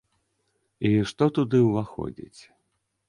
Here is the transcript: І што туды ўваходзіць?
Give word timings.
І 0.89 0.91
што 1.11 1.23
туды 1.35 1.57
ўваходзіць? 1.67 2.41